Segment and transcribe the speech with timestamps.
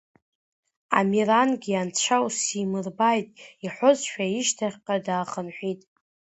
[0.97, 3.29] Амерангьы анцәа усимырбааит
[3.65, 5.81] иҳәозшәа, ишьҭахьҟа даахынҳәит.